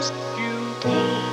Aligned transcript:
rescue 0.00 0.88
me. 0.88 1.29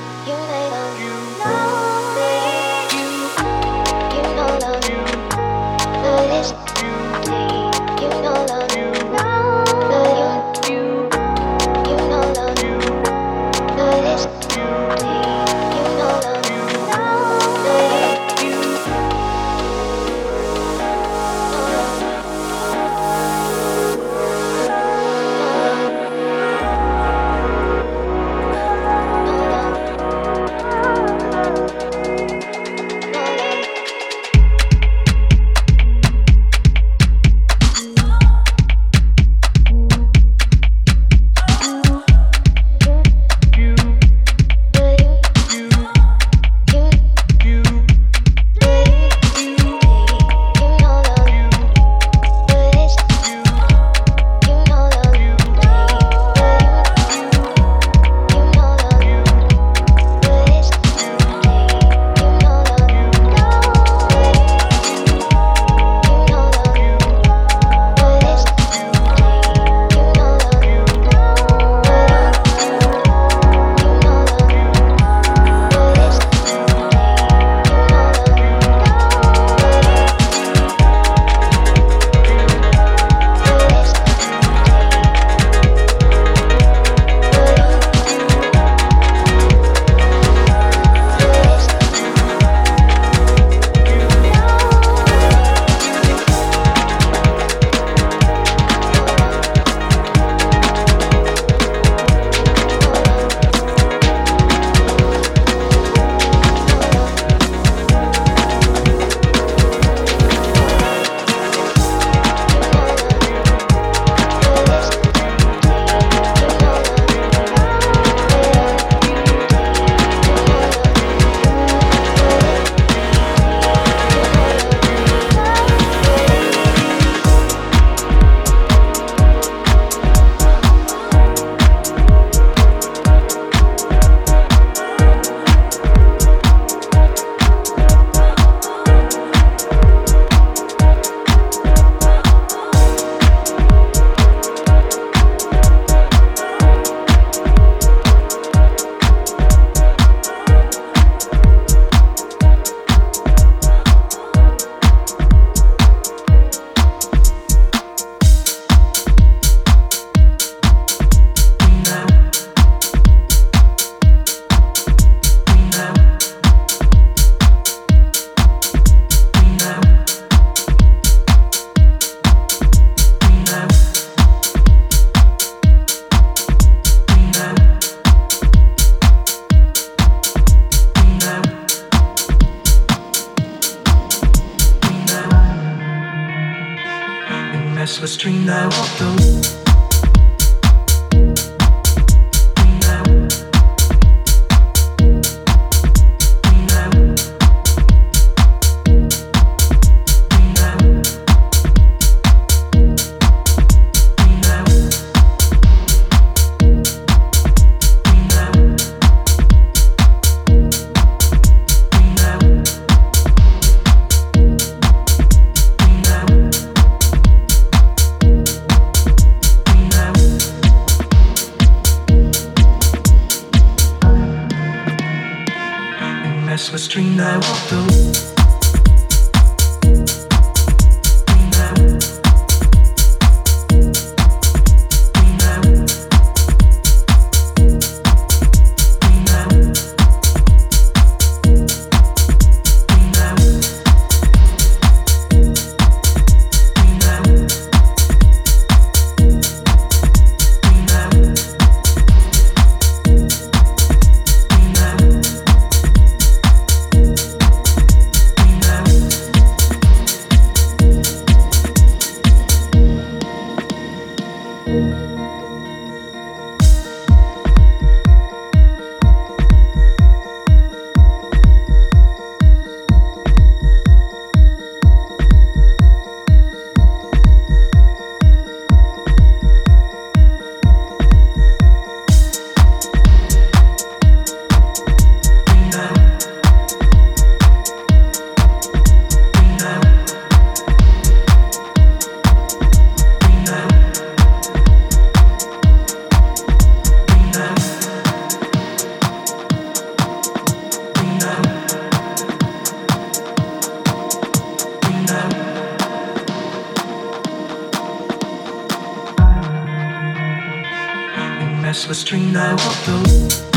restless 311.67 312.01
dream 312.05 312.33
I 312.37 312.53
walked 312.53 312.87
alone. 312.87 313.56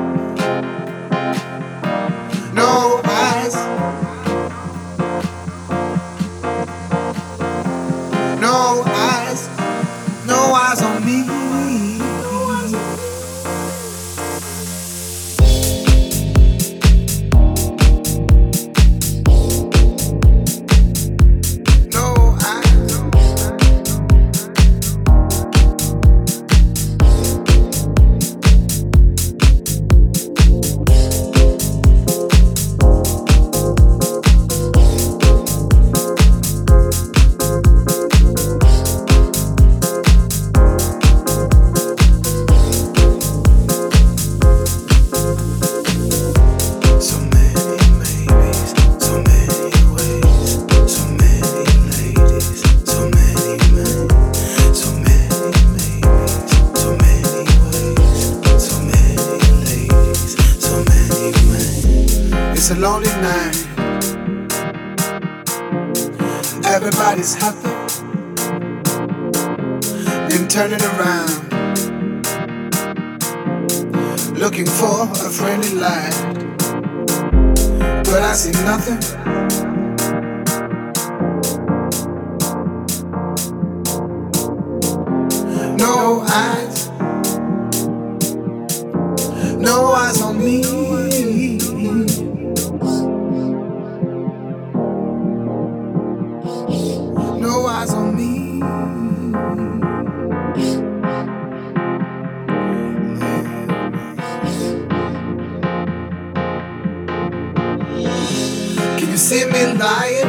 see 109.31 109.45
me 109.45 109.65
lying? 109.79 110.27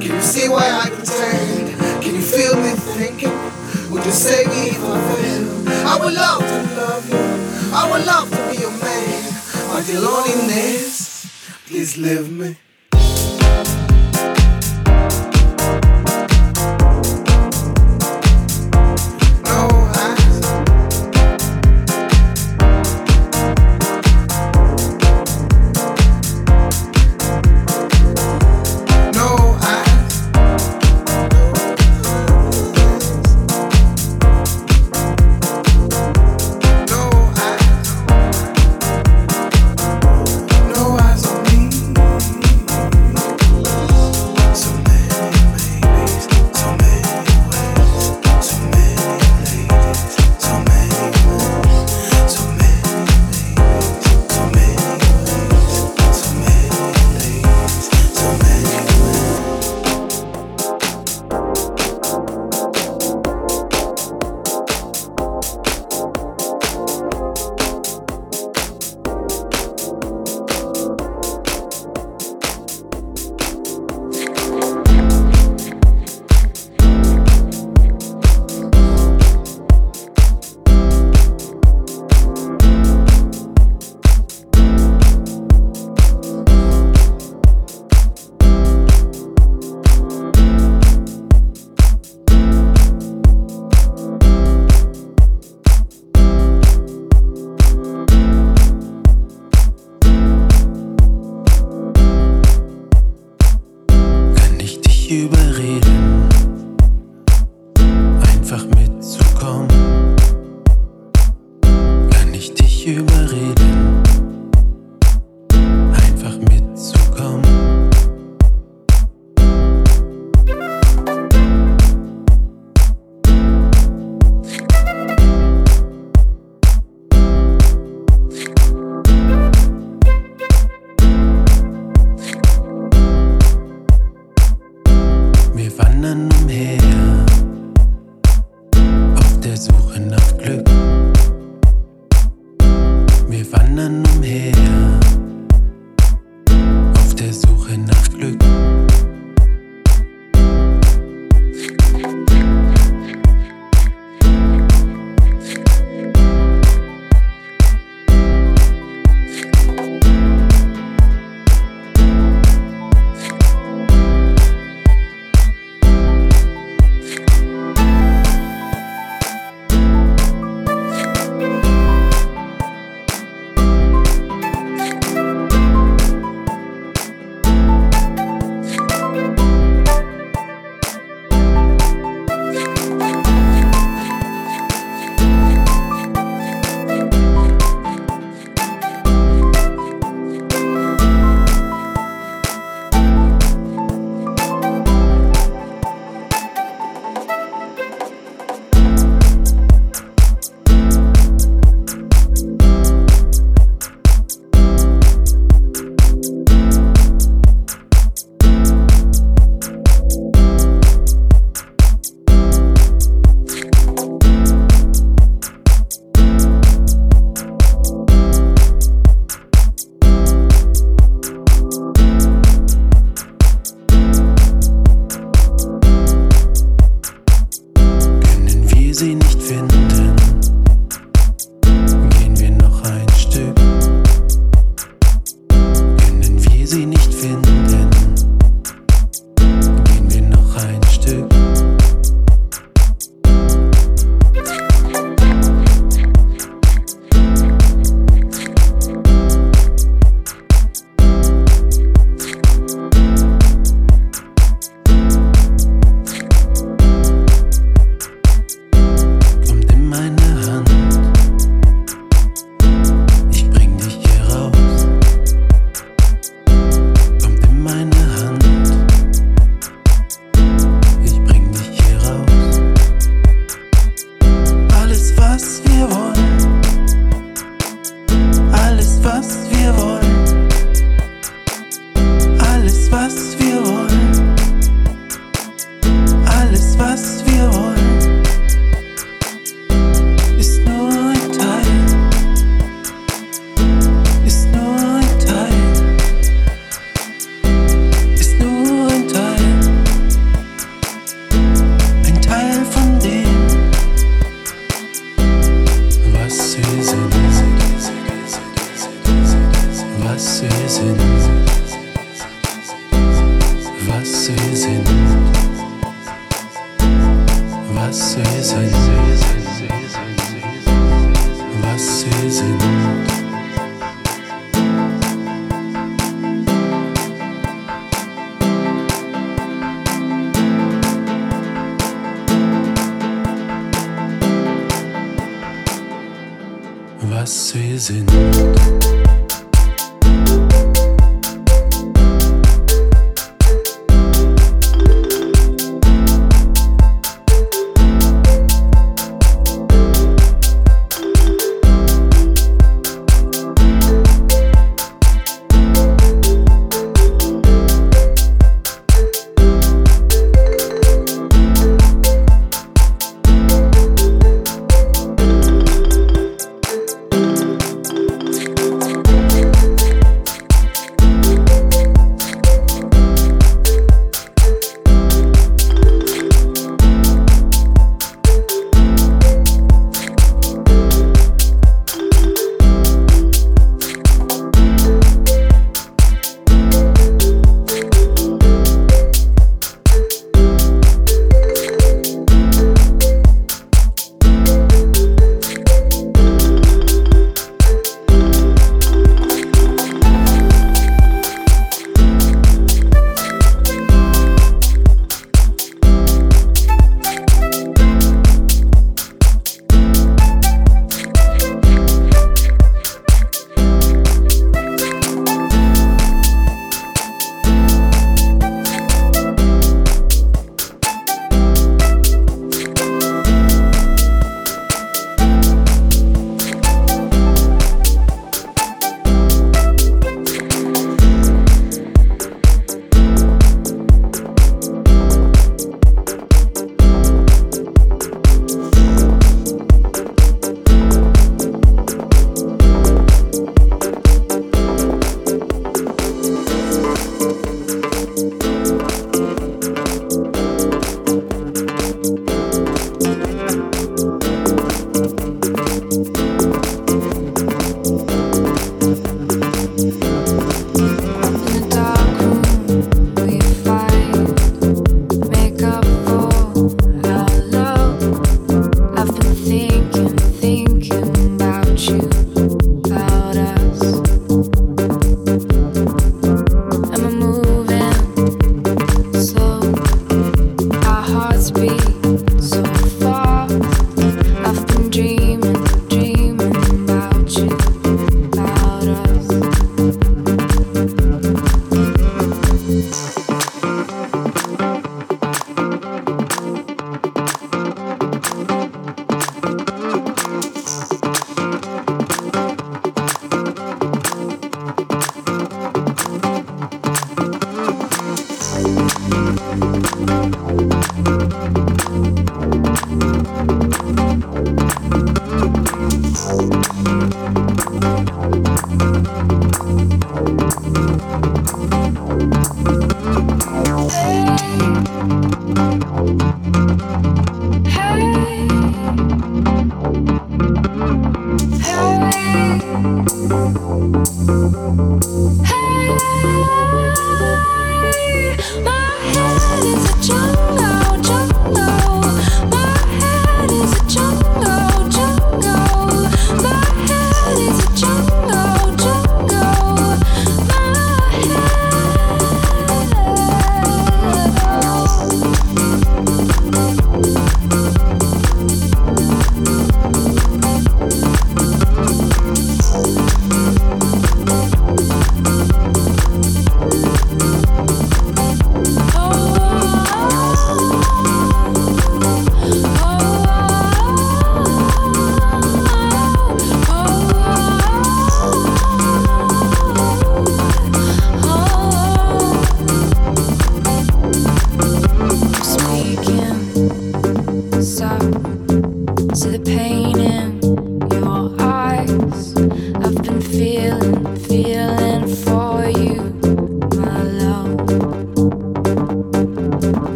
Can 0.00 0.14
you 0.14 0.22
see 0.22 0.48
why 0.48 0.66
I 0.84 0.88
pretend? 0.88 1.66
Can 2.00 2.14
you 2.14 2.22
feel 2.22 2.54
me 2.54 2.70
thinking? 2.94 3.36
Would 3.90 4.04
you 4.04 4.12
save 4.12 4.46
me 4.46 4.70
if 4.70 4.84
I 4.84 4.96
fail? 5.10 5.46
I 5.92 5.94
would 6.00 6.14
love 6.14 6.42
to 6.52 6.60
love 6.80 7.04
you. 7.10 7.22
I 7.74 7.82
would 7.90 8.06
love 8.06 8.30
to 8.30 8.40
be 8.48 8.62
your 8.62 8.70
man. 8.70 9.32
But 9.68 9.88
your 9.90 10.00
loneliness, 10.00 11.26
please 11.66 11.98
leave 11.98 12.30
me. 12.30 12.56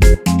Bye. 0.00 0.31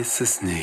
Weiß 0.00 0.20
es 0.22 0.40
nicht. 0.40 0.59